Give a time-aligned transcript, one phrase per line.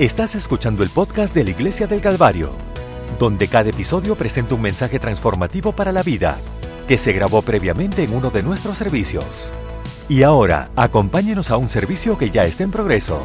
[0.00, 2.54] Estás escuchando el podcast de la Iglesia del Calvario,
[3.18, 6.38] donde cada episodio presenta un mensaje transformativo para la vida,
[6.88, 9.52] que se grabó previamente en uno de nuestros servicios.
[10.08, 13.22] Y ahora, acompáñenos a un servicio que ya está en progreso.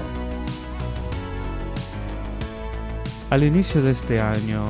[3.30, 4.66] Al inicio de este año,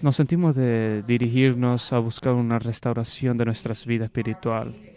[0.00, 4.91] nos sentimos de dirigirnos a buscar una restauración de nuestra vida espiritual.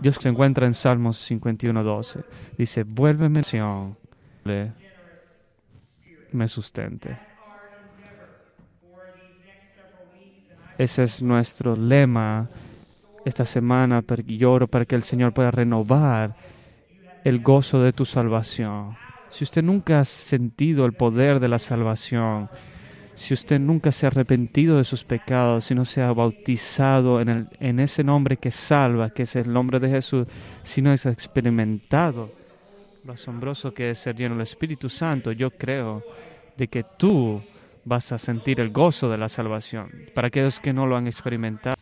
[0.00, 2.24] Dios se encuentra en Salmos 51.12.
[2.56, 3.42] Dice, vuélveme
[6.32, 7.18] me sustente.
[10.78, 12.48] Ese es nuestro lema
[13.24, 14.02] esta semana.
[14.26, 16.34] Lloro para que el Señor pueda renovar
[17.24, 18.96] el gozo de tu salvación.
[19.28, 22.48] Si usted nunca ha sentido el poder de la salvación,
[23.20, 27.28] si usted nunca se ha arrepentido de sus pecados, si no se ha bautizado en,
[27.28, 30.26] el, en ese nombre que salva, que es el nombre de Jesús,
[30.62, 32.32] si no ha experimentado
[33.04, 36.02] lo asombroso que es ser lleno del Espíritu Santo, yo creo
[36.56, 37.42] de que tú
[37.84, 39.90] vas a sentir el gozo de la salvación.
[40.14, 41.76] Para aquellos que no lo han experimentado,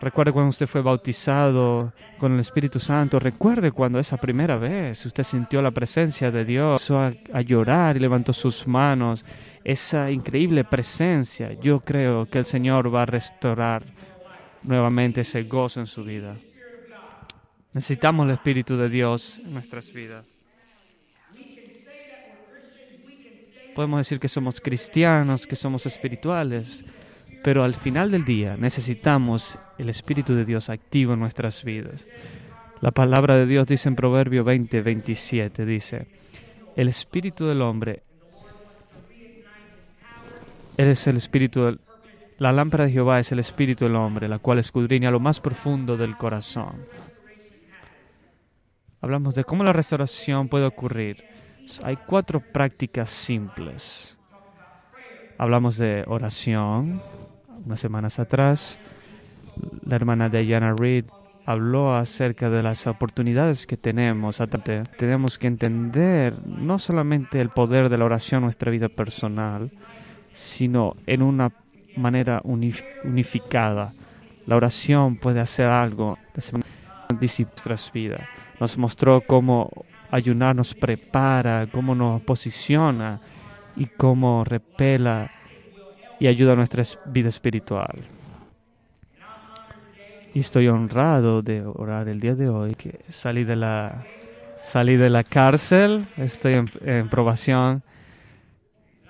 [0.00, 3.18] Recuerde cuando usted fue bautizado con el Espíritu Santo.
[3.18, 8.00] Recuerde cuando esa primera vez usted sintió la presencia de Dios, a, a llorar y
[8.00, 9.24] levantó sus manos.
[9.64, 11.52] Esa increíble presencia.
[11.60, 13.84] Yo creo que el Señor va a restaurar
[14.62, 16.36] nuevamente ese gozo en su vida.
[17.72, 20.24] Necesitamos el Espíritu de Dios en nuestras vidas.
[23.74, 26.84] Podemos decir que somos cristianos, que somos espirituales,
[27.42, 32.06] pero al final del día necesitamos el Espíritu de Dios activo en nuestras vidas.
[32.80, 36.06] La palabra de Dios dice en Proverbio 20, 27, dice,
[36.76, 38.02] el Espíritu del hombre,
[40.76, 41.76] es el Espíritu.
[42.38, 45.96] La lámpara de Jehová es el Espíritu del hombre, la cual escudriña lo más profundo
[45.96, 46.86] del corazón.
[49.00, 51.24] Hablamos de cómo la restauración puede ocurrir.
[51.82, 54.16] Hay cuatro prácticas simples.
[55.36, 57.02] Hablamos de oración,
[57.64, 58.80] unas semanas atrás,
[59.84, 61.04] la hermana Diana Reed
[61.46, 64.42] habló acerca de las oportunidades que tenemos.
[64.98, 69.70] Tenemos que entender no solamente el poder de la oración en nuestra vida personal,
[70.32, 71.52] sino en una
[71.96, 73.92] manera unificada.
[74.46, 76.18] La oración puede hacer algo
[77.08, 78.20] nuestras vidas.
[78.60, 79.70] Nos mostró cómo
[80.10, 83.20] ayunar nos prepara, cómo nos posiciona
[83.76, 85.30] y cómo repela
[86.20, 88.04] y ayuda a nuestra vida espiritual.
[90.34, 94.04] Y estoy honrado de orar el día de hoy, que salí de la,
[94.62, 97.82] salí de la cárcel, estoy en, probación.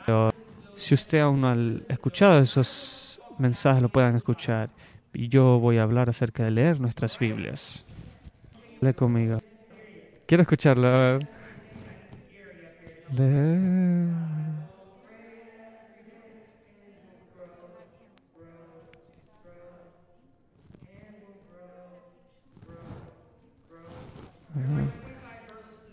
[0.07, 0.31] Pero
[0.77, 4.71] si usted aún no ha escuchado esos mensajes, lo puedan escuchar.
[5.13, 7.85] Y yo voy a hablar acerca de leer nuestras Biblias.
[8.81, 9.43] Lee conmigo.
[10.27, 11.19] Quiero escucharlo.
[13.11, 14.09] Leer.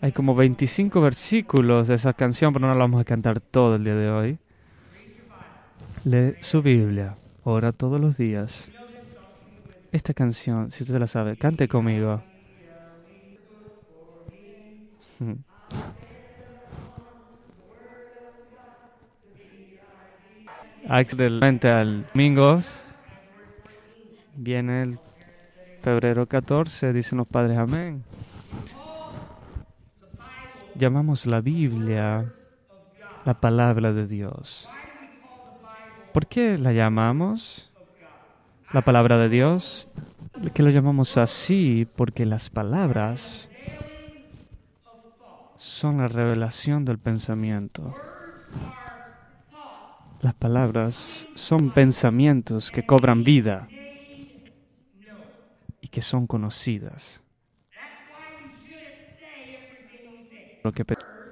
[0.06, 3.82] Hay como 25 versículos de esa canción, pero no la vamos a cantar todo el
[3.82, 4.38] día de hoy.
[6.04, 8.70] Lee su Biblia, ora todos los días.
[9.90, 12.22] Esta canción, si usted la sabe, cante conmigo.
[20.88, 22.60] Excelente al domingo
[24.36, 25.00] viene el
[25.82, 28.04] febrero 14, dicen los padres amén
[30.78, 32.32] llamamos la Biblia
[33.24, 34.68] la palabra de Dios.
[36.12, 37.72] ¿Por qué la llamamos
[38.72, 39.88] la palabra de Dios?
[40.54, 43.48] Que lo llamamos así porque las palabras
[45.56, 47.94] son la revelación del pensamiento.
[50.20, 53.68] Las palabras son pensamientos que cobran vida
[55.80, 57.22] y que son conocidas.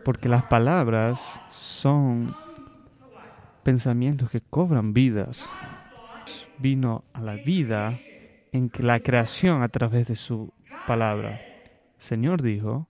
[0.04, 2.34] Porque las palabras son
[3.62, 5.48] pensamientos que cobran vidas.
[6.58, 7.94] Vino a la vida
[8.52, 10.52] en la creación a través de su
[10.86, 11.40] palabra.
[11.98, 12.86] Señor dijo,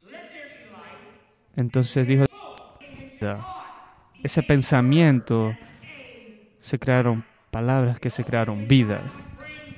[1.56, 2.24] entonces dijo,
[4.22, 5.54] ese pensamiento
[6.60, 9.10] se crearon palabras que se crearon vidas.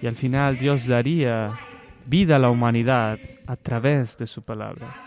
[0.00, 1.52] Y al final Dios daría
[2.06, 5.05] vida a la humanidad a través de su palabra.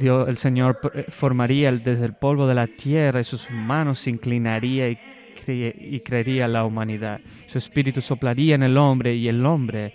[0.00, 4.88] El Señor eh, formaría desde el polvo de la tierra y sus manos se inclinaría
[4.88, 4.98] y
[5.46, 7.20] y creería la humanidad.
[7.46, 9.92] Su espíritu soplaría en el hombre y el hombre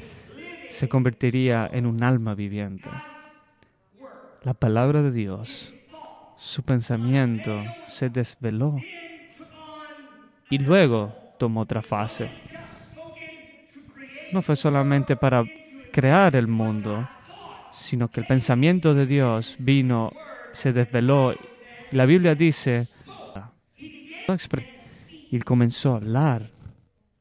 [0.69, 2.89] se convertiría en un alma viviente.
[4.43, 5.73] La palabra de Dios,
[6.37, 8.77] su pensamiento se desveló
[10.49, 12.29] y luego tomó otra fase.
[14.31, 15.43] No fue solamente para
[15.91, 17.07] crear el mundo,
[17.71, 20.11] sino que el pensamiento de Dios vino,
[20.53, 21.33] se desveló.
[21.91, 22.87] La Biblia dice,
[25.31, 26.49] y comenzó a hablar,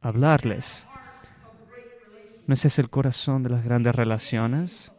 [0.00, 0.84] a hablarles.
[2.46, 4.92] ¿No es ese el corazón de las grandes relaciones?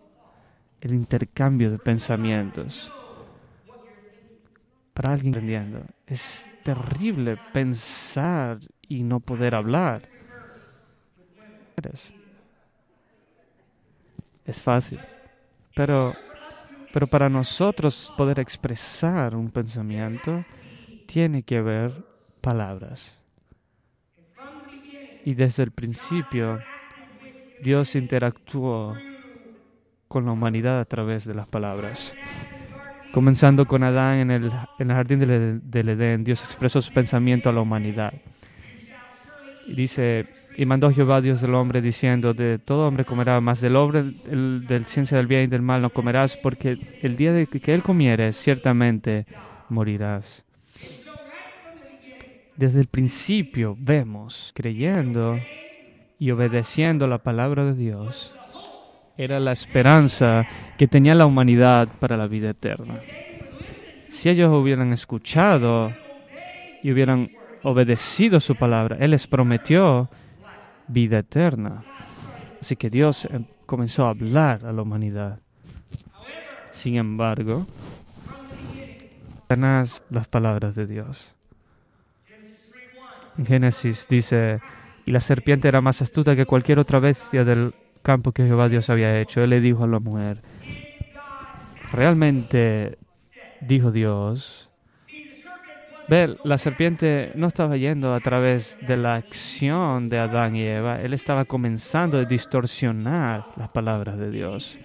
[0.81, 2.91] El intercambio de pensamientos.
[4.93, 10.01] Para alguien entendiendo, es terrible pensar y no poder hablar.
[14.45, 14.99] Es fácil.
[15.75, 16.13] Pero,
[16.93, 20.45] pero para nosotros poder expresar un pensamiento,
[21.05, 22.03] tiene que haber
[22.41, 23.17] palabras.
[25.25, 26.59] Y desde el principio,
[27.61, 28.95] Dios interactuó
[30.07, 32.15] con la humanidad a través de las palabras.
[33.11, 37.49] Comenzando con Adán en el, en el jardín del, del, Edén, Dios expresó su pensamiento
[37.49, 38.13] a la humanidad.
[39.67, 40.27] Y dice,
[40.57, 44.85] y mandó Jehová Dios del hombre diciendo, de todo hombre comerá, más del hombre del
[44.85, 49.25] ciencia del bien y del mal no comerás, porque el día que él comieres, ciertamente
[49.69, 50.43] morirás.
[52.57, 55.39] Desde el principio vemos, creyendo
[56.19, 58.35] y obedeciendo la palabra de Dios,
[59.17, 60.45] era la esperanza
[60.77, 62.99] que tenía la humanidad para la vida eterna.
[64.09, 65.93] Si ellos hubieran escuchado
[66.83, 67.31] y hubieran
[67.63, 70.09] obedecido su palabra, Él les prometió
[70.89, 71.83] vida eterna.
[72.59, 75.39] Así que Dios em, comenzó a hablar a la humanidad.
[76.71, 77.65] Sin embargo,
[79.49, 81.35] las palabras de Dios.
[83.37, 84.59] En Génesis dice,
[85.05, 88.89] y la serpiente era más astuta que cualquier otra bestia del campo que Jehová Dios
[88.89, 89.41] había hecho.
[89.41, 90.41] Él le dijo a la mujer,
[91.91, 92.97] realmente,
[93.61, 94.68] dijo Dios,
[96.09, 100.99] Ver, la serpiente no estaba yendo a través de la acción de Adán y Eva,
[100.99, 104.79] él estaba comenzando a distorsionar las palabras de Dios.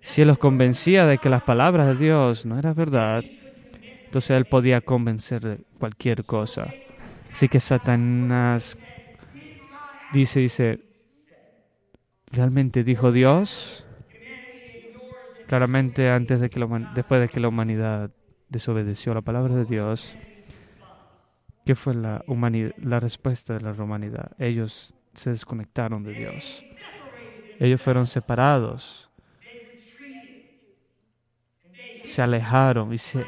[0.00, 3.24] Si él los convencía de que las palabras de Dios no eran verdad,
[4.04, 6.72] entonces él podía convencer de cualquier cosa.
[7.32, 8.78] Así que Satanás
[10.12, 10.78] dice, dice,
[12.30, 13.84] ¿realmente dijo Dios?
[15.48, 16.64] Claramente antes de que
[16.94, 18.12] después de que la humanidad
[18.48, 20.16] desobedeció la palabra de Dios,
[21.64, 22.24] ¿qué fue la,
[22.78, 24.32] la respuesta de la humanidad?
[24.38, 26.64] Ellos se desconectaron de Dios.
[27.58, 29.10] Ellos fueron separados.
[32.04, 33.26] Se alejaron y se,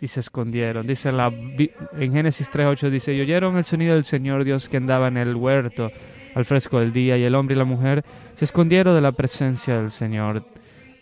[0.00, 0.86] y se escondieron.
[0.86, 5.08] Dice la, en Génesis 3.8 dice, y oyeron el sonido del Señor Dios que andaba
[5.08, 5.90] en el huerto
[6.34, 8.02] al fresco del día, y el hombre y la mujer
[8.36, 10.46] se escondieron de la presencia del Señor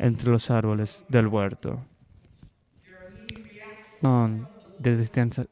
[0.00, 1.84] entre los árboles del huerto
[4.02, 4.96] de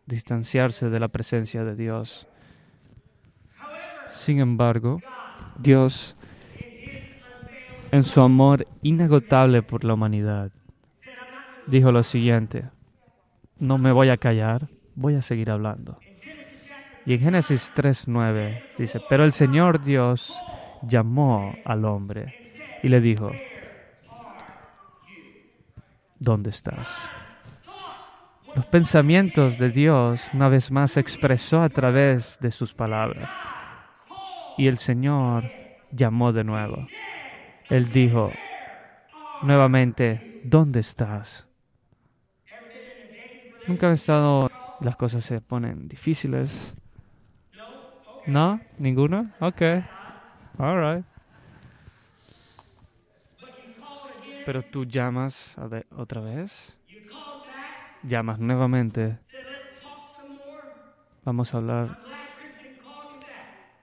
[0.06, 2.26] distanciarse de la presencia de Dios.
[4.10, 5.00] Sin embargo,
[5.58, 6.16] Dios,
[7.92, 10.50] en su amor inagotable por la humanidad,
[11.66, 12.64] dijo lo siguiente,
[13.58, 15.98] no me voy a callar, voy a seguir hablando.
[17.04, 20.38] Y en Génesis 3.9 dice, pero el Señor Dios
[20.82, 22.34] llamó al hombre
[22.82, 23.30] y le dijo,
[26.18, 27.08] ¿dónde estás?
[28.54, 33.30] Los pensamientos de Dios una vez más se expresó a través de sus palabras.
[34.56, 35.44] Y el Señor
[35.92, 36.88] llamó de nuevo.
[37.68, 38.32] Él dijo
[39.42, 41.46] nuevamente, ¿dónde estás?
[43.66, 44.50] Nunca han estado,
[44.80, 46.74] las cosas se ponen difíciles.
[48.26, 48.60] ¿No?
[48.78, 49.30] ¿Ninguno?
[49.40, 49.62] Ok.
[50.58, 51.04] All right.
[54.46, 55.56] Pero tú llamas
[55.94, 56.77] otra vez
[58.08, 59.18] llamas nuevamente.
[61.24, 61.98] Vamos a hablar.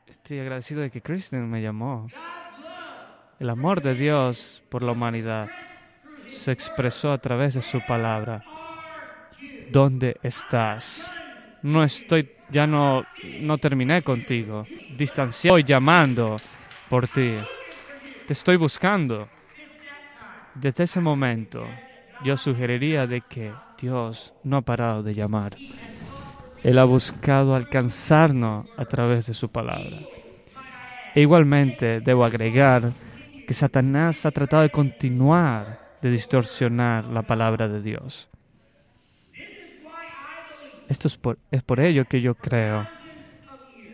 [0.08, 2.08] Estoy agradecido de que Kristen me llamó.
[3.40, 5.50] El amor de Dios por la humanidad
[6.28, 8.44] se expresó a través de su palabra.
[9.72, 11.14] ¿Dónde estás?
[11.62, 13.06] No estoy, ya no,
[13.42, 14.66] no terminé contigo.
[14.98, 16.38] Distanciado, estoy llamando
[16.90, 17.36] por ti.
[18.26, 19.28] Te estoy buscando.
[20.56, 21.68] Desde ese momento,
[22.26, 25.56] yo sugeriría de que Dios no ha parado de llamar.
[26.64, 30.00] Él ha buscado alcanzarnos a través de su palabra.
[31.14, 32.92] E igualmente debo agregar
[33.48, 38.28] que Satanás ha tratado de continuar de distorsionar la palabra de Dios.
[40.90, 42.88] Esto es por, es por ello que yo creo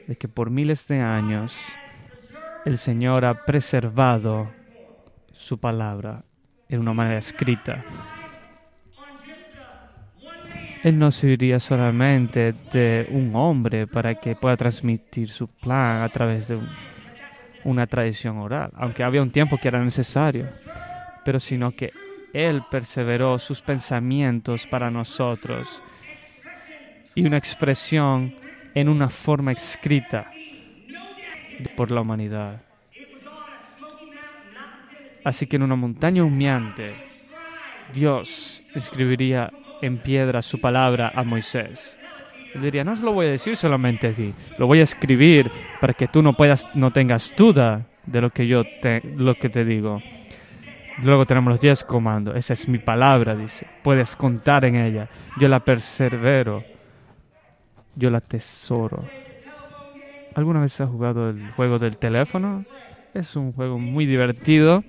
[0.08, 1.58] de que por miles de años
[2.66, 4.50] el Señor ha preservado
[5.34, 6.24] su palabra
[6.70, 7.84] en una manera escrita.
[10.84, 16.48] Él no serviría solamente de un hombre para que pueda transmitir su plan a través
[16.48, 16.58] de
[17.64, 20.50] una tradición oral, aunque había un tiempo que era necesario,
[21.24, 21.92] pero sino que
[22.34, 25.84] Él perseveró sus pensamientos para nosotros
[27.14, 28.34] y una expresión
[28.74, 30.32] en una forma escrita
[31.76, 32.62] por la humanidad.
[35.24, 36.96] Así que en una montaña humeante,
[37.94, 41.98] Dios escribiría en piedra su palabra a Moisés.
[42.54, 45.50] Él diría, no se lo voy a decir solamente a ti, lo voy a escribir
[45.80, 49.50] para que tú no puedas, no tengas duda de lo que yo te, lo que
[49.50, 50.02] te digo.
[51.04, 52.36] Luego tenemos los diez comandos.
[52.36, 53.66] Esa es mi palabra, dice.
[53.82, 55.10] Puedes contar en ella.
[55.40, 56.64] Yo la persevero.
[57.96, 59.06] Yo la tesoro.
[60.36, 62.66] ¿Alguna vez has jugado el juego del teléfono?
[63.14, 64.84] Es un juego muy divertido.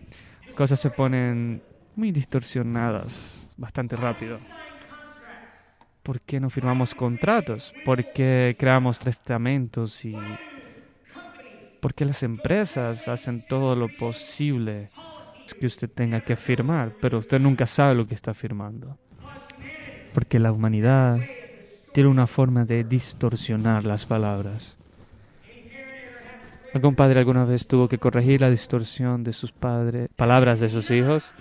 [0.54, 1.62] Cosas se ponen
[1.96, 4.38] muy distorsionadas bastante rápido.
[6.02, 7.72] ¿Por qué no firmamos contratos?
[7.84, 10.04] ¿Por qué creamos testamentos?
[10.04, 10.16] ¿Y
[11.80, 14.90] por qué las empresas hacen todo lo posible
[15.60, 16.92] que usted tenga que firmar?
[17.00, 18.98] Pero usted nunca sabe lo que está firmando.
[20.12, 21.20] Porque la humanidad
[21.92, 24.76] tiene una forma de distorsionar las palabras.
[26.74, 30.90] ¿Algún padre alguna vez tuvo que corregir la distorsión de sus padres, palabras de sus
[30.90, 31.32] hijos?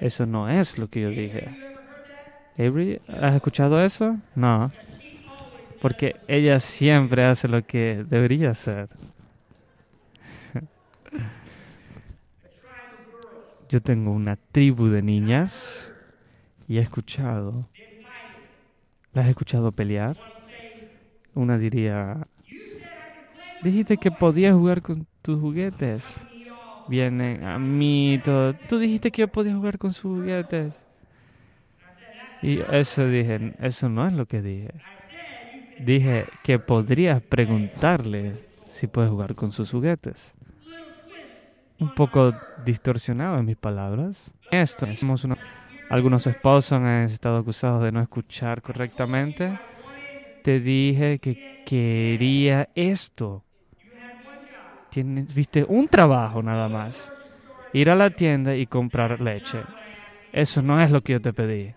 [0.00, 1.65] Eso no es lo que yo dije.
[2.58, 4.16] Avery, ¿has escuchado eso?
[4.34, 4.68] No.
[5.80, 8.88] Porque ella siempre hace lo que debería hacer.
[13.68, 15.92] Yo tengo una tribu de niñas
[16.66, 17.68] y he escuchado.
[19.12, 20.16] ¿Las he escuchado pelear?
[21.34, 22.26] Una diría,
[23.60, 26.26] dijiste que podías jugar con tus juguetes.
[26.86, 28.54] Vienen a mí todo.
[28.54, 30.85] Tú dijiste que yo podía jugar con sus juguetes.
[32.46, 34.70] Y eso dije, eso no es lo que dije.
[35.80, 38.34] Dije que podrías preguntarle
[38.66, 40.32] si puede jugar con sus juguetes.
[41.80, 42.32] Un poco
[42.64, 44.32] distorsionado en mis palabras.
[44.52, 44.86] Esto,
[45.90, 49.58] algunos esposos han estado acusados de no escuchar correctamente.
[50.44, 53.42] Te dije que quería esto.
[54.90, 57.12] Tienes, viste, un trabajo nada más.
[57.72, 59.64] Ir a la tienda y comprar leche.
[60.32, 61.74] Eso no es lo que yo te pedí.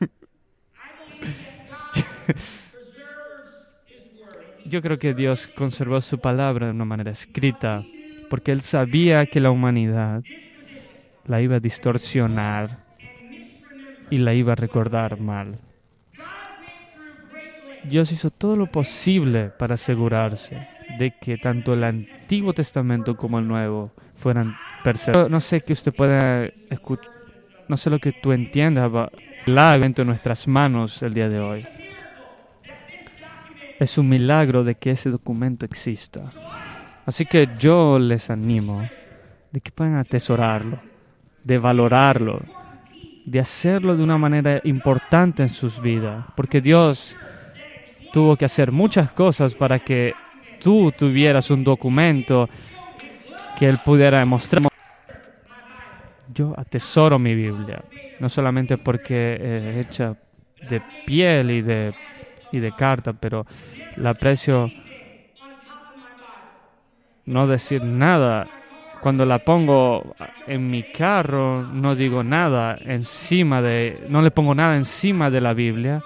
[4.64, 7.84] Yo creo que Dios conservó su palabra de una manera escrita
[8.30, 10.22] porque Él sabía que la humanidad
[11.26, 12.78] la iba a distorsionar
[14.10, 15.58] y la iba a recordar mal.
[17.84, 23.48] Dios hizo todo lo posible para asegurarse de que tanto el Antiguo Testamento como el
[23.48, 25.30] Nuevo fueran perseguidos.
[25.30, 27.10] No sé que usted pueda escuchar,
[27.72, 28.92] no sé lo que tú entiendas,
[29.46, 31.66] la evento en nuestras manos el día de hoy.
[33.80, 36.30] Es un milagro de que ese documento exista.
[37.06, 38.86] Así que yo les animo
[39.50, 40.80] de que puedan atesorarlo,
[41.44, 42.42] de valorarlo,
[43.24, 47.16] de hacerlo de una manera importante en sus vidas, porque Dios
[48.12, 50.12] tuvo que hacer muchas cosas para que
[50.60, 52.50] tú tuvieras un documento
[53.58, 54.71] que Él pudiera demostrar.
[56.34, 57.82] Yo atesoro mi Biblia,
[58.20, 60.16] no solamente porque es hecha
[60.68, 61.92] de piel y de,
[62.52, 63.46] y de carta, pero
[63.96, 64.70] la aprecio
[67.26, 68.48] no decir nada.
[69.00, 70.14] Cuando la pongo
[70.46, 75.54] en mi carro, no digo nada encima de, no le pongo nada encima de la
[75.54, 76.02] Biblia.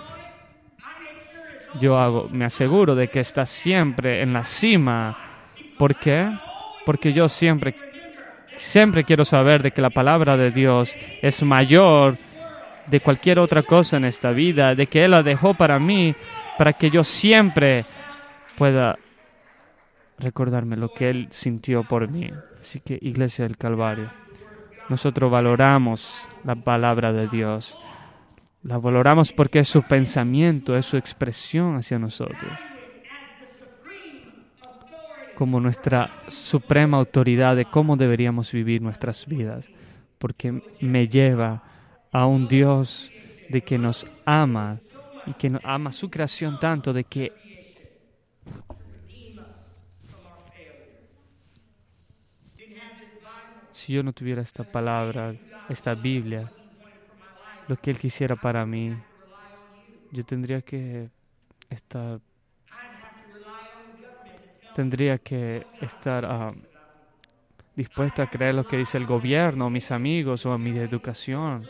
[1.79, 5.17] Yo hago, me aseguro de que está siempre en la cima.
[5.79, 6.31] ¿Por qué?
[6.87, 7.75] Porque yo siempre,
[8.57, 12.19] siempre quiero saber de que la palabra de Dios es mayor
[12.87, 16.15] de cualquier otra cosa en esta vida, de que Él la dejó para mí,
[16.59, 17.85] para que yo siempre
[18.57, 18.99] pueda
[20.19, 22.31] recordarme lo que Él sintió por mí.
[22.61, 24.11] Así que Iglesia del Calvario,
[24.89, 27.77] nosotros valoramos la palabra de Dios.
[28.63, 32.53] La valoramos porque es su pensamiento, es su expresión hacia nosotros.
[35.37, 39.71] Como nuestra suprema autoridad de cómo deberíamos vivir nuestras vidas.
[40.19, 41.63] Porque me lleva
[42.11, 43.13] a un Dios
[43.49, 44.81] de que nos ama
[45.27, 47.33] y que ama su creación tanto de que
[53.73, 55.35] si yo no tuviera esta palabra,
[55.69, 56.51] esta Biblia,
[57.69, 58.97] lo que Él quisiera para mí,
[60.11, 61.11] yo tendría que
[61.69, 62.21] estar
[64.77, 66.55] tendría que estar uh,
[67.75, 71.67] dispuesto a creer lo que dice el gobierno, mis amigos o mi educación.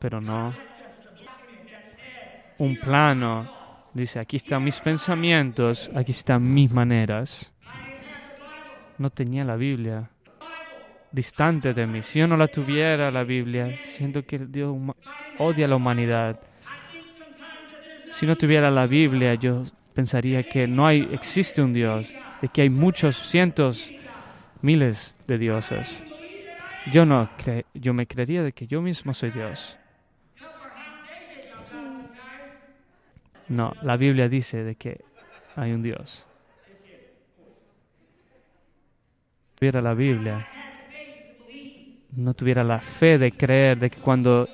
[0.00, 0.52] Pero no.
[2.58, 3.48] Un plano
[3.94, 7.52] dice, aquí están mis pensamientos, aquí están mis maneras.
[8.98, 10.10] No tenía la Biblia
[11.12, 12.02] distante de mí.
[12.02, 14.76] Si yo no la tuviera, la Biblia, siento que Dios
[15.38, 16.40] odia a la humanidad.
[18.12, 19.64] Si no tuviera la Biblia, yo
[19.94, 23.90] pensaría que no hay, existe un Dios, de que hay muchos, cientos,
[24.60, 26.04] miles de dioses.
[26.90, 27.30] Yo no
[27.74, 29.78] yo me creería de que yo mismo soy Dios.
[33.48, 35.00] No, la Biblia dice de que
[35.56, 36.26] hay un Dios.
[39.48, 40.46] Si tuviera la Biblia,
[42.14, 44.48] no tuviera la fe de creer de que cuando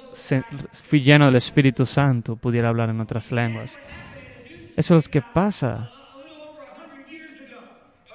[0.85, 3.79] fui lleno del Espíritu Santo pudiera hablar en otras lenguas.
[4.77, 5.91] Eso es lo que pasa.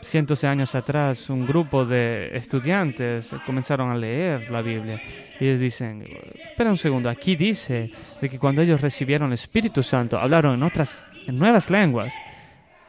[0.02, 5.02] Cientos de años atrás, un grupo de estudiantes comenzaron a leer la Biblia
[5.40, 6.06] y ellos dicen,
[6.50, 7.90] espera un segundo, aquí dice
[8.22, 12.14] de que cuando ellos recibieron el Espíritu Santo hablaron en otras, en nuevas lenguas.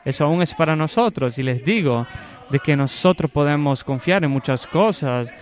[0.04, 2.06] Eso aún es para nosotros y les digo
[2.50, 5.32] de que nosotros podemos confiar en muchas cosas,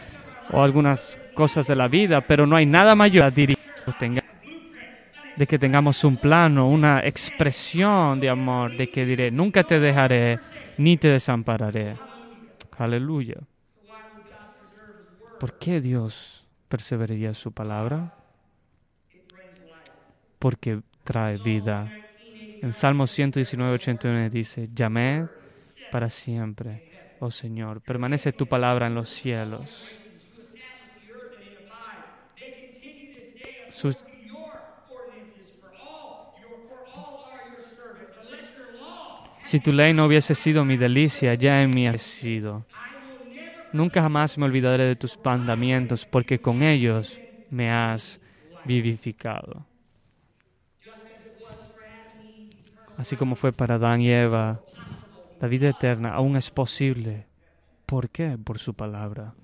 [0.52, 3.56] o algunas cosas de la vida, pero no hay nada mayor de
[5.46, 10.38] que tengamos un plano, una expresión de amor, de que diré, nunca te dejaré
[10.78, 11.96] ni te desampararé.
[12.78, 13.36] Aleluya.
[15.40, 18.14] ¿Por qué Dios perseveraría su palabra?
[20.38, 21.90] Porque trae vida.
[22.60, 25.26] En Salmo 119, 81 dice, llamé
[25.90, 29.98] para siempre, oh Señor, permanece tu palabra en los cielos.
[39.44, 42.64] Si tu ley no hubiese sido mi delicia, ya en mí ha sido.
[43.72, 48.20] Nunca jamás me olvidaré de tus mandamientos, porque con ellos me has
[48.64, 49.66] vivificado.
[52.96, 54.60] Así como fue para Adán y Eva,
[55.40, 57.26] la vida eterna aún es posible.
[57.84, 58.38] ¿Por qué?
[58.42, 59.34] Por su palabra.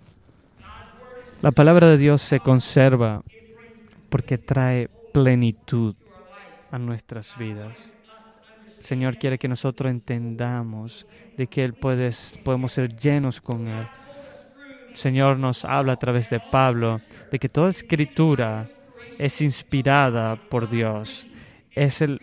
[1.43, 3.23] La palabra de Dios se conserva
[4.09, 5.95] porque trae plenitud
[6.71, 7.93] a nuestras vidas.
[8.79, 13.87] El Señor quiere que nosotros entendamos de que Él podemos ser llenos con Él.
[14.91, 18.69] El Señor nos habla a través de Pablo de que toda escritura
[19.19, 21.27] es inspirada por Dios.
[21.73, 22.21] Es el,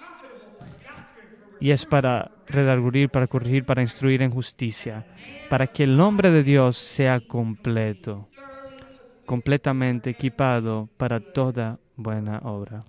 [1.60, 5.06] y es para redarguir, para corregir, para instruir en justicia,
[5.50, 8.30] para que el nombre de Dios sea completo
[9.26, 12.86] completamente equipado para toda buena obra.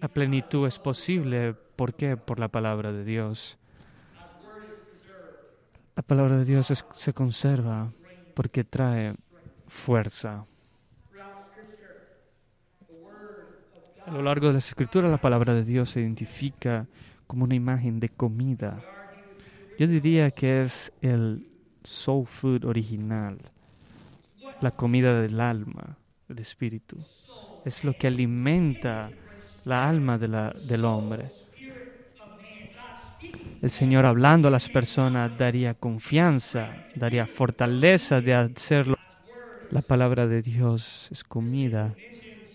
[0.00, 2.16] La plenitud es posible, ¿por qué?
[2.16, 3.58] Por la palabra de Dios.
[5.94, 7.90] La palabra de Dios se conserva
[8.34, 9.14] porque trae
[9.66, 10.44] fuerza.
[14.04, 16.86] A lo largo de la escritura la palabra de Dios se identifica
[17.26, 18.80] como una imagen de comida.
[19.78, 21.48] Yo diría que es el
[21.86, 23.38] soul food original,
[24.60, 25.96] la comida del alma,
[26.28, 26.98] del espíritu.
[27.64, 29.10] Es lo que alimenta
[29.64, 31.30] la alma del hombre.
[33.62, 38.96] El Señor hablando a las personas daría confianza, daría fortaleza de hacerlo.
[39.70, 41.94] La palabra de Dios es comida.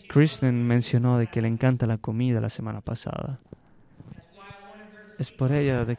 [0.08, 3.40] Kristen mencionó de que le encanta la comida la semana pasada.
[5.18, 5.98] Es por ella de,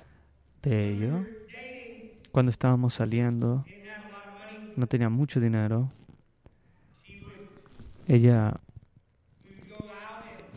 [0.63, 1.25] de ello
[2.33, 3.65] cuando estábamos saliendo,
[4.77, 5.91] no tenía mucho dinero.
[8.09, 8.55] Ella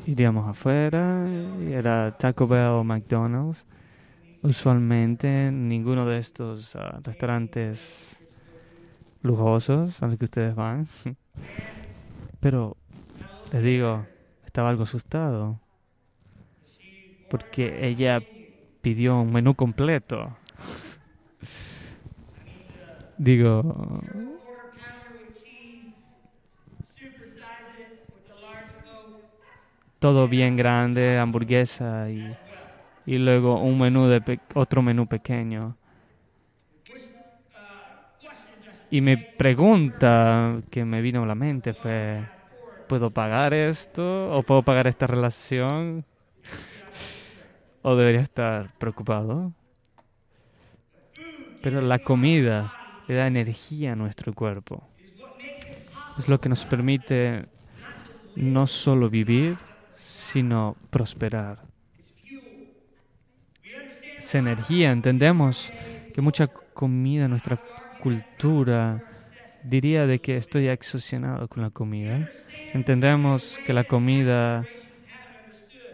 [0.08, 1.28] iríamos afuera,
[1.70, 3.66] era Taco Bell o McDonald's.
[4.42, 8.20] Usualmente ninguno de estos ah, restaurantes
[9.22, 10.86] lujosos a los que ustedes van.
[12.40, 12.78] Pero
[13.52, 14.06] les digo,
[14.46, 15.60] estaba algo asustado
[17.30, 18.22] porque ella
[18.82, 20.38] pidió un menú completo.
[23.17, 23.62] Digo,
[29.99, 32.39] todo bien grande, hamburguesa y,
[33.06, 35.78] y luego un menú de otro menú pequeño.
[38.89, 42.30] Y mi pregunta que me vino a la mente fue,
[42.88, 44.32] ¿puedo pagar esto?
[44.38, 46.06] ¿O puedo pagar esta relación?
[47.82, 49.54] ¿O debería estar preocupado?
[51.62, 52.73] Pero la comida
[53.08, 54.88] le da energía a nuestro cuerpo.
[56.18, 57.46] Es lo que nos permite
[58.36, 59.58] no solo vivir,
[59.96, 61.60] sino prosperar.
[64.18, 65.72] Esa energía, entendemos
[66.13, 67.62] que mucha comida nuestra
[68.02, 69.04] cultura
[69.63, 72.30] diría de que estoy excepcionado con la comida.
[72.74, 74.65] Entendemos que la comida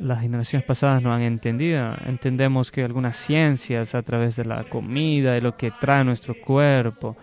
[0.01, 1.95] las generaciones pasadas no han entendido.
[2.05, 7.15] Entendemos que algunas ciencias a través de la comida y lo que trae nuestro cuerpo,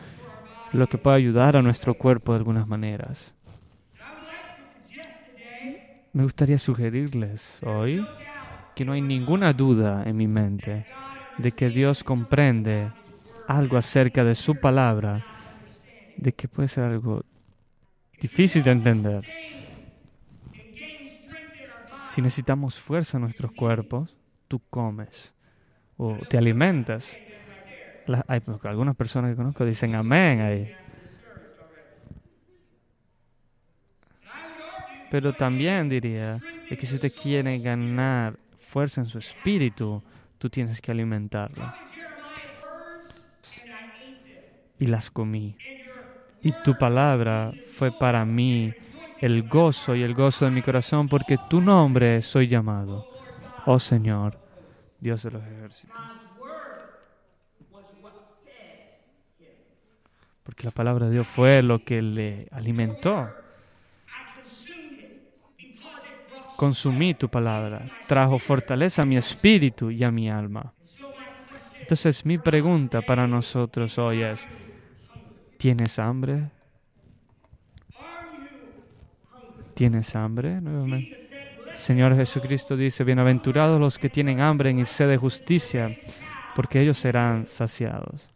[0.73, 3.35] lo que puede ayudar a nuestro cuerpo de algunas maneras.
[6.13, 8.07] Me gustaría sugerirles hoy
[8.75, 10.87] que no hay ninguna duda en mi mente
[11.37, 12.91] de que Dios comprende
[13.47, 15.25] algo acerca de su palabra,
[16.17, 17.25] de que puede ser algo
[18.21, 19.25] difícil de entender.
[22.19, 24.17] Si necesitamos fuerza en nuestros cuerpos,
[24.49, 25.33] tú comes
[25.97, 27.17] o te alimentas.
[28.27, 30.75] hay algunas personas que conozco dicen amén ahí.
[35.13, 40.03] Pero también diría que si usted quiere ganar fuerza en su espíritu,
[40.39, 41.73] tú tienes que alimentarlo.
[44.81, 45.57] Y las comí.
[46.43, 48.75] Y tu palabra fue para mí
[49.21, 53.07] el gozo y el gozo de mi corazón, porque tu nombre soy llamado.
[53.67, 54.39] Oh Señor,
[55.01, 55.97] Dios de los ejércitos.
[60.43, 63.29] Porque la palabra de Dios fue lo que le alimentó.
[66.57, 70.73] Consumí tu palabra, trajo fortaleza a mi espíritu y a mi alma.
[71.81, 74.49] Entonces mi pregunta para nosotros hoy es,
[75.57, 76.51] ¿tienes hambre?
[79.79, 80.61] ¿Tienes hambre?
[81.75, 85.97] Señor Jesucristo dice, bienaventurados los que tienen hambre y sed de justicia,
[86.57, 88.29] porque ellos serán saciados.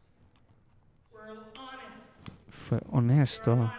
[2.49, 3.73] Fue honesto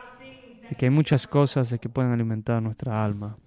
[0.70, 3.38] de que hay muchas cosas que pueden alimentar nuestra alma,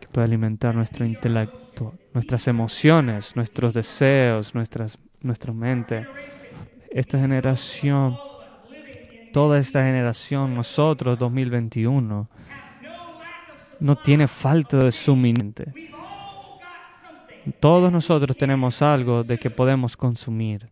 [0.00, 6.06] que pueden alimentar nuestro intelecto, nuestras emociones, nuestros deseos, nuestra mente.
[6.90, 8.16] Esta generación,
[9.34, 12.30] toda esta generación, nosotros 2021,
[13.80, 15.72] no tiene falta de suministro.
[17.60, 20.68] Todos nosotros tenemos algo de que podemos consumir,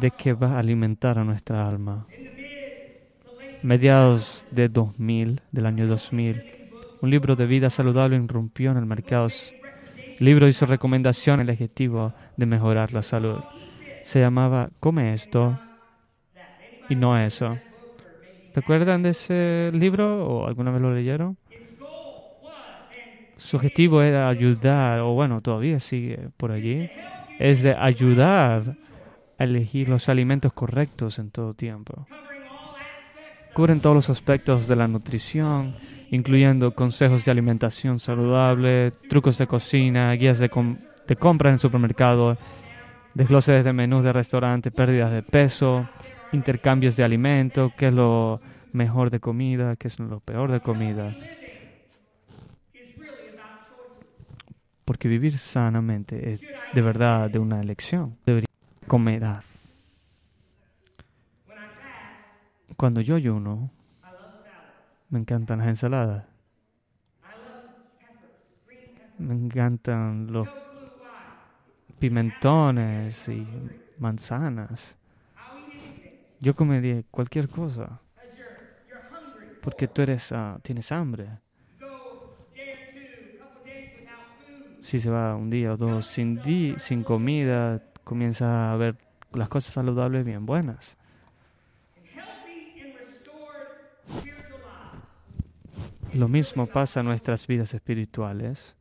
[0.00, 2.06] de que va a alimentar a nuestra alma.
[3.62, 6.42] Mediados de 2000, del año 2000,
[7.02, 9.28] un libro de vida saludable irrumpió en el mercado.
[10.18, 13.40] El libro hizo recomendación el objetivo de mejorar la salud.
[14.02, 15.58] Se llamaba Come esto
[16.88, 17.58] y no eso.
[18.56, 21.36] ¿Recuerdan de ese libro o alguna vez lo leyeron?
[23.36, 26.88] Su objetivo era ayudar, o bueno, todavía sigue por allí,
[27.38, 28.78] es de ayudar
[29.38, 32.06] a elegir los alimentos correctos en todo tiempo.
[33.52, 35.76] Cubren todos los aspectos de la nutrición,
[36.10, 40.48] incluyendo consejos de alimentación saludable, trucos de cocina, guías de,
[41.06, 42.38] de compra en supermercado,
[43.12, 45.86] desgloses de menús de restaurante, pérdidas de peso,
[46.32, 48.40] intercambios de alimentos, qué es lo
[48.72, 51.14] mejor de comida, qué es lo peor de comida.
[54.84, 56.40] Porque vivir sanamente es
[56.72, 58.16] de verdad de una elección.
[58.24, 58.48] Debería
[58.86, 59.24] comer.
[62.76, 63.70] Cuando yo ayuno,
[65.08, 66.24] me encantan las ensaladas.
[69.18, 70.46] Me encantan los
[71.98, 73.46] pimentones y
[73.98, 74.96] manzanas.
[76.40, 78.00] Yo comería cualquier cosa.
[79.62, 81.40] Porque tú eres, uh, tienes hambre.
[84.80, 88.96] Si se va un día o dos sin, di sin comida, comienza a ver
[89.32, 90.96] las cosas saludables bien buenas.
[96.12, 98.76] Lo mismo pasa en nuestras vidas espirituales,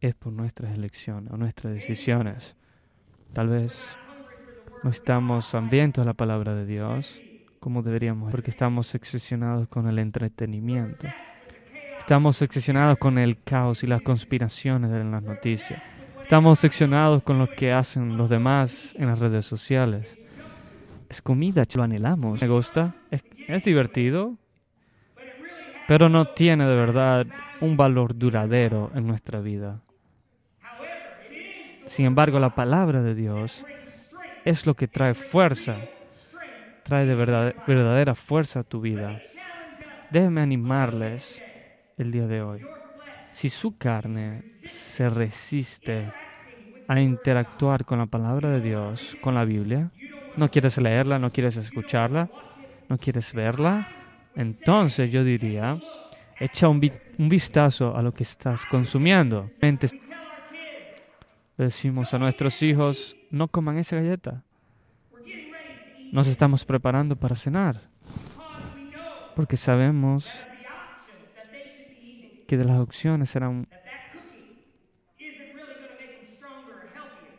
[0.00, 2.54] es por nuestras elecciones o nuestras decisiones.
[3.32, 3.96] Tal vez
[4.82, 7.20] no estamos hambrientos a la palabra de Dios
[7.60, 11.06] como deberíamos, porque estamos obsesionados con el entretenimiento.
[11.98, 15.82] Estamos obsesionados con el caos y las conspiraciones de las noticias.
[16.22, 20.18] Estamos obsesionados con lo que hacen los demás en las redes sociales.
[21.10, 22.40] Es comida, lo anhelamos.
[22.40, 24.36] Me gusta, es, es divertido,
[25.86, 27.26] pero no tiene de verdad
[27.60, 29.82] un valor duradero en nuestra vida.
[31.84, 33.64] Sin embargo, la palabra de Dios
[34.44, 35.78] es lo que trae fuerza,
[36.82, 39.20] trae de verdad, verdadera fuerza a tu vida.
[40.10, 41.42] Déjenme animarles
[41.96, 42.62] el día de hoy.
[43.32, 46.12] Si su carne se resiste
[46.88, 49.90] a interactuar con la palabra de Dios, con la Biblia,
[50.36, 52.28] no quieres leerla, no quieres escucharla,
[52.88, 53.88] no quieres verla,
[54.34, 55.78] entonces yo diría,
[56.38, 56.80] echa un,
[57.18, 59.50] vistazo a lo que estás consumiendo.
[61.56, 64.44] Decimos a nuestros hijos, no coman esa galleta.
[66.12, 67.80] Nos estamos preparando para cenar.
[69.36, 70.28] Porque sabemos
[72.46, 73.68] que de las opciones serán...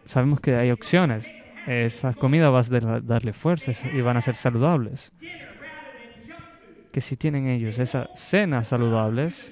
[0.06, 1.30] Sabemos que hay opciones.
[1.68, 5.12] Esas comidas van a darle fuerzas y van a ser saludables.
[6.92, 9.52] Que si tienen ellos esas cenas saludables,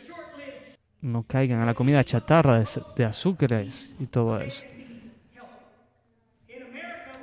[1.01, 2.63] no caigan a la comida chatarra
[2.95, 4.65] de, azúcares y todo eso.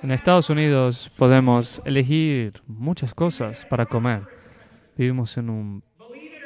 [0.07, 4.23] En Estados Unidos podemos elegir muchas cosas para comer.
[4.97, 5.83] Vivimos en un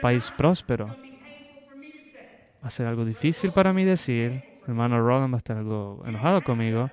[0.00, 0.86] país próspero.
[0.86, 4.42] Va a ser algo difícil para mí decir.
[4.66, 6.90] hermano Roland va a estar algo enojado conmigo.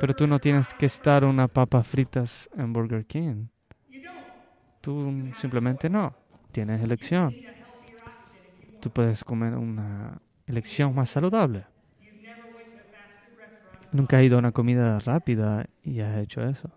[0.00, 3.48] Pero tú no tienes que estar una papa fritas en Burger King.
[4.80, 6.14] Tú simplemente no.
[6.50, 7.34] Tienes elección
[8.80, 11.66] tú puedes comer una elección más saludable.
[13.92, 16.70] Nunca has ido a una comida rápida y has hecho eso.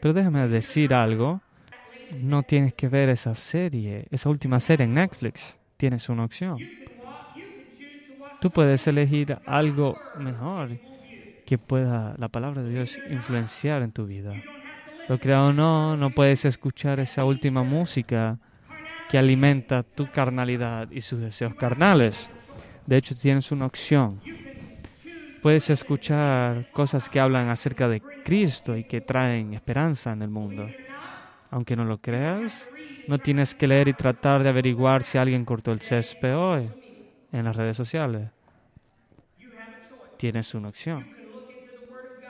[0.00, 1.40] Pero déjame decir algo.
[2.22, 5.58] No tienes que ver esa serie, esa última serie en Netflix.
[5.76, 6.58] Tienes una opción.
[8.40, 10.78] Tú puedes elegir algo mejor
[11.44, 14.32] que pueda la palabra de Dios influenciar en tu vida.
[15.08, 18.38] Lo creo o no, no puedes escuchar esa última música
[19.08, 22.30] que alimenta tu carnalidad y sus deseos carnales.
[22.86, 24.20] De hecho, tienes una opción.
[25.48, 30.68] Puedes escuchar cosas que hablan acerca de Cristo y que traen esperanza en el mundo.
[31.50, 32.68] Aunque no lo creas,
[33.06, 36.68] no tienes que leer y tratar de averiguar si alguien cortó el césped hoy
[37.32, 38.28] en las redes sociales.
[40.18, 41.06] Tienes una opción.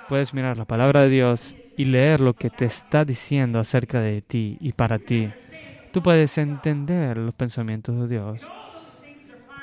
[0.09, 4.23] Puedes mirar la palabra de Dios y leer lo que te está diciendo acerca de
[4.23, 5.29] ti y para ti
[5.91, 8.41] tú puedes entender los pensamientos de Dios.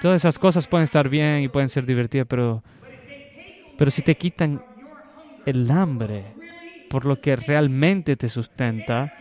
[0.02, 2.62] Todas esas cosas pueden estar bien y pueden ser divertidas, pero,
[3.78, 4.62] pero si te quitan
[5.46, 6.34] el hambre
[6.90, 9.14] por lo que realmente te sustenta,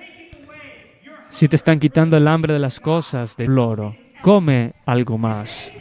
[1.29, 5.73] si te están quitando el hambre de las cosas del oro, come algo más.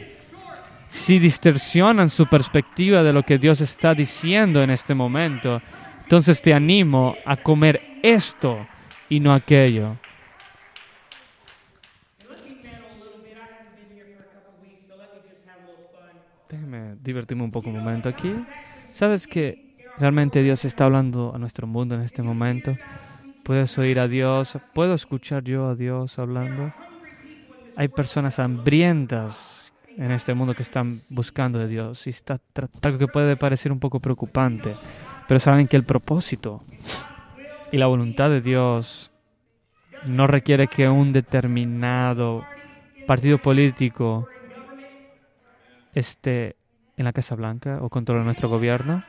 [0.88, 5.62] Si distorsionan su perspectiva de lo que Dios está diciendo en este momento,
[6.02, 8.66] entonces te animo a comer esto
[9.08, 9.96] y no aquello.
[16.54, 18.32] déjeme divertirme un poco un momento aquí.
[18.94, 22.78] ¿Sabes que realmente Dios está hablando a nuestro mundo en este momento?
[23.42, 26.72] Puedes oír a Dios, puedo escuchar yo a Dios hablando.
[27.74, 32.38] Hay personas hambrientas en este mundo que están buscando de Dios y está
[32.82, 34.76] algo que puede parecer un poco preocupante,
[35.26, 36.62] pero saben que el propósito
[37.72, 39.10] y la voluntad de Dios
[40.06, 42.46] no requiere que un determinado
[43.08, 44.28] partido político
[45.94, 46.54] esté
[46.96, 49.04] en la Casa Blanca o controle nuestro gobierno?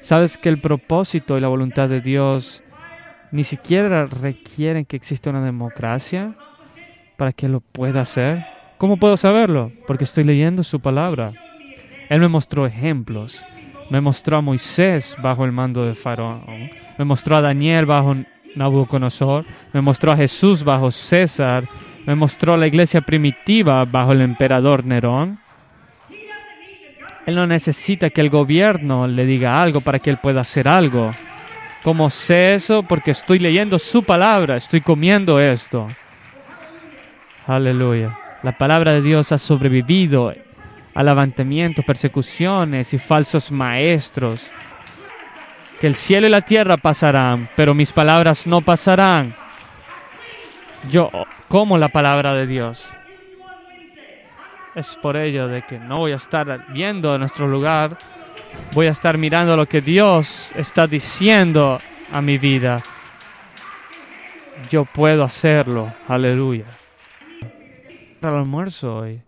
[0.00, 2.62] ¿Sabes que el propósito y la voluntad de Dios
[3.32, 6.34] ni siquiera requieren que exista una democracia
[7.16, 8.44] para que lo pueda hacer?
[8.76, 9.72] ¿Cómo puedo saberlo?
[9.86, 11.32] Porque estoy leyendo su palabra.
[12.10, 13.44] Él me mostró ejemplos.
[13.90, 16.70] Me mostró a Moisés bajo el mando de Faraón.
[16.98, 18.14] Me mostró a Daniel bajo
[18.56, 19.46] Nabucodonosor.
[19.72, 21.68] Me mostró a Jesús bajo César.
[22.06, 25.38] Me mostró a la iglesia primitiva bajo el emperador Nerón.
[27.26, 31.14] Él no necesita que el gobierno le diga algo para que él pueda hacer algo.
[31.82, 32.82] ¿Cómo sé eso?
[32.82, 35.86] Porque estoy leyendo su palabra, estoy comiendo esto.
[37.46, 38.18] Aleluya.
[38.42, 40.32] La palabra de Dios ha sobrevivido
[40.94, 44.50] a levantamientos, persecuciones y falsos maestros.
[45.80, 49.34] Que el cielo y la tierra pasarán, pero mis palabras no pasarán.
[50.90, 51.10] Yo
[51.48, 52.92] como la palabra de Dios.
[54.74, 57.96] Es por ello de que no voy a estar viendo nuestro lugar,
[58.72, 62.82] voy a estar mirando lo que Dios está diciendo a mi vida.
[64.70, 66.66] Yo puedo hacerlo, aleluya.
[68.20, 69.22] Para el almuerzo hoy.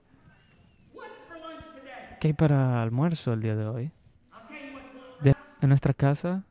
[2.20, 3.90] ¿Qué hay para almuerzo el día de hoy?
[5.62, 6.42] en nuestra casa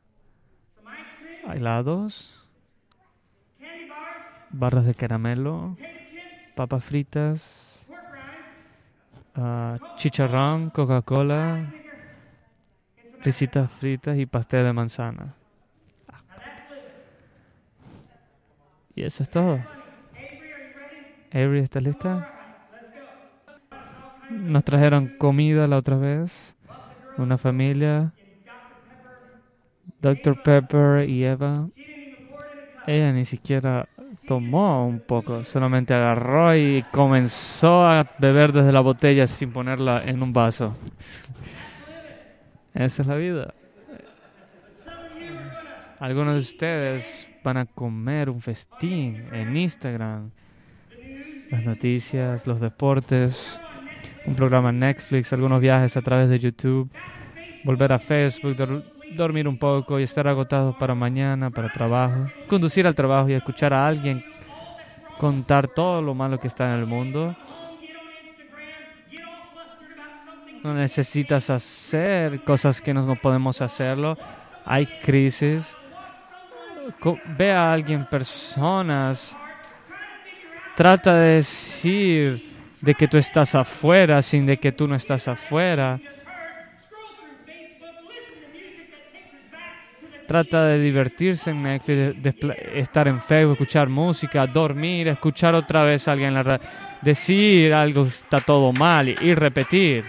[1.46, 2.44] hay helados,
[4.50, 5.76] barras de caramelo,
[6.56, 7.65] papas fritas,
[9.36, 11.66] uh, chicharrón, Coca-Cola,
[13.22, 15.34] risitas fritas y pastel de manzana.
[18.94, 19.58] Y eso es todo.
[21.30, 22.30] Avery, ¿estás lista?
[24.30, 26.56] Nos trajeron comida la otra vez.
[27.18, 28.12] Una familia.
[30.00, 30.42] Dr.
[30.42, 31.68] Pepper y Eva.
[32.86, 33.88] Ella ni siquiera
[34.26, 40.22] tomó un poco, solamente agarró y comenzó a beber desde la botella sin ponerla en
[40.22, 40.76] un vaso.
[42.74, 43.54] Esa es la vida.
[45.98, 50.30] Algunos de ustedes van a comer un festín en Instagram,
[51.50, 53.58] las noticias, los deportes,
[54.26, 56.90] un programa en Netflix, algunos viajes a través de YouTube,
[57.64, 58.56] volver a Facebook,
[59.14, 63.72] dormir un poco y estar agotados para mañana, para trabajo, conducir al trabajo y escuchar
[63.72, 64.24] a alguien
[65.18, 67.34] contar todo lo malo que está en el mundo.
[70.62, 74.16] No necesitas hacer cosas que no podemos hacerlo.
[74.64, 75.76] Hay crisis.
[77.38, 79.36] Ve a alguien, personas.
[80.74, 86.00] Trata de decir de que tú estás afuera sin de que tú no estás afuera.
[90.26, 92.34] Trata de divertirse en Netflix, de,
[92.74, 96.66] estar en Facebook, escuchar música, dormir, escuchar otra vez a alguien en la radio,
[97.02, 100.04] decir algo está todo mal y, repetir.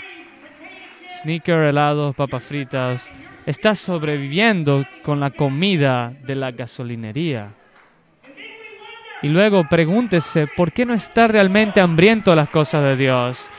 [1.21, 3.09] Sneaker, helados, papas fritas.
[3.45, 7.53] Estás sobreviviendo con la comida de la gasolinería.
[9.21, 13.49] Y luego pregúntese, ¿por qué no está realmente hambriento las cosas de Dios?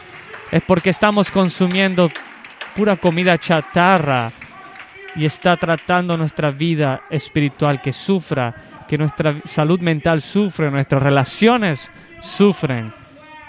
[0.52, 2.10] Es porque estamos consumiendo
[2.76, 4.30] pura comida chatarra
[5.18, 8.54] y está tratando nuestra vida espiritual que sufra,
[8.86, 12.92] que nuestra salud mental sufre, nuestras relaciones sufren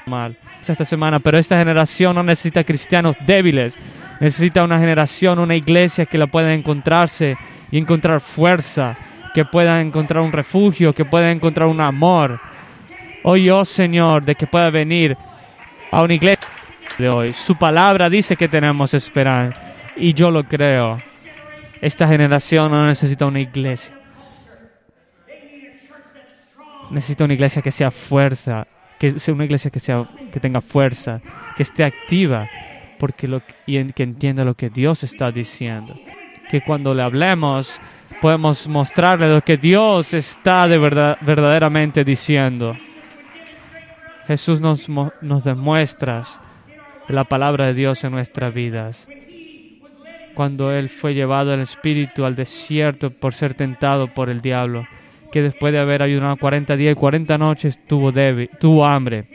[0.08, 0.36] mal
[0.68, 3.78] esta semana, pero esta generación no necesita cristianos débiles,
[4.20, 7.38] necesita una generación, una iglesia que la pueda encontrarse
[7.72, 8.98] y encontrar fuerza,
[9.34, 12.40] que pueda encontrar un refugio, que pueda encontrar un amor.
[13.24, 15.16] Hoy, oh Señor, de que pueda venir
[15.92, 16.48] a una iglesia
[16.98, 17.34] de hoy.
[17.34, 19.60] Su palabra dice que tenemos esperanza
[19.96, 21.02] y yo lo creo.
[21.82, 23.96] Esta generación no necesita una iglesia.
[26.92, 31.22] Necesita una iglesia que sea fuerza, que sea una iglesia que sea que tenga fuerza,
[31.56, 32.50] que esté activa,
[32.98, 35.96] porque lo y que entienda lo que Dios está diciendo.
[36.50, 37.80] Que cuando le hablemos
[38.22, 42.76] podemos mostrarle lo que Dios está de verdad verdaderamente diciendo.
[44.28, 46.24] Jesús nos, nos demuestra
[47.08, 49.08] la palabra de Dios en nuestras vidas
[50.40, 54.88] cuando él fue llevado al espíritu al desierto por ser tentado por el diablo,
[55.34, 59.26] que después de haber ayunado 40 días y 40 noches tuvo, débil, tuvo hambre.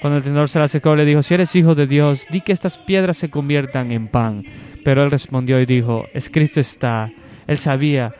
[0.00, 2.50] Cuando el tendedor se le acercó, le dijo, si eres hijo de Dios, di que
[2.50, 4.42] estas piedras se conviertan en pan.
[4.84, 7.08] Pero él respondió y dijo, es Cristo está.
[7.46, 8.12] Él sabía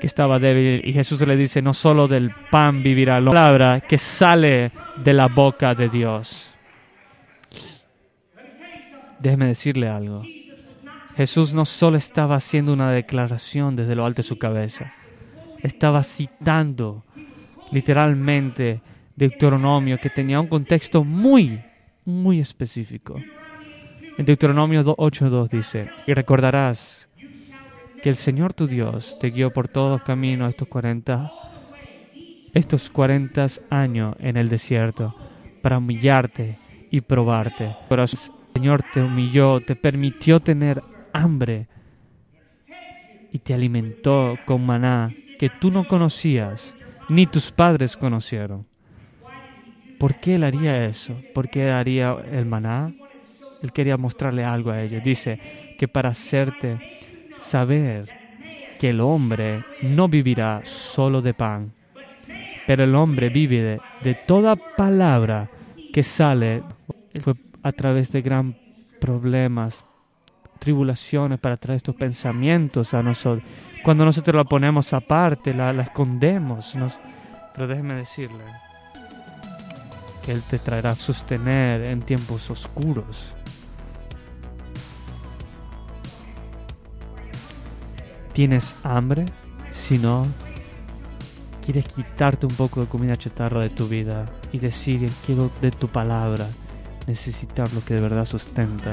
[0.00, 3.98] que estaba débil y Jesús le dice, no solo del pan vivirá la palabra que
[3.98, 6.52] sale de la boca de Dios.
[9.20, 10.24] Déjeme decirle algo.
[11.16, 14.92] Jesús no solo estaba haciendo una declaración desde lo alto de su cabeza,
[15.62, 17.04] estaba citando
[17.70, 18.80] literalmente
[19.16, 21.60] Deuteronomio que tenía un contexto muy,
[22.04, 23.20] muy específico.
[24.18, 27.08] En Deuteronomio 8.2 dice, y recordarás
[28.02, 31.32] que el Señor tu Dios te guió por todos los caminos estos 40,
[32.52, 35.14] estos 40 años en el desierto
[35.62, 36.58] para humillarte
[36.90, 37.74] y probarte.
[37.88, 40.82] Pero el Señor te humilló, te permitió tener
[41.14, 41.68] hambre
[43.32, 46.74] y te alimentó con maná que tú no conocías,
[47.08, 48.66] ni tus padres conocieron.
[49.98, 51.16] ¿Por qué él haría eso?
[51.34, 52.92] ¿Por qué haría el maná?
[53.62, 55.02] Él quería mostrarle algo a ellos.
[55.02, 55.40] Dice
[55.78, 56.78] que para hacerte
[57.38, 58.10] saber
[58.78, 61.72] que el hombre no vivirá solo de pan,
[62.66, 65.50] pero el hombre vive de, toda palabra
[65.92, 66.62] que sale.
[67.20, 68.56] Fue a través de gran
[69.00, 69.84] problemas,
[70.58, 73.44] tribulaciones para traer estos pensamientos a nosotros.
[73.84, 76.74] Cuando nosotros la ponemos aparte, la, escondemos.
[77.52, 78.44] Pero déjeme decirle
[80.24, 83.34] que Él te traerá a sostener en tiempos oscuros.
[88.32, 89.26] ¿Tienes hambre?
[89.70, 90.26] Si no,
[91.64, 95.88] quieres quitarte un poco de comida chatarra de tu vida y decir, quiero de tu
[95.88, 96.48] palabra,
[97.06, 98.92] necesitar lo que de verdad sustenta.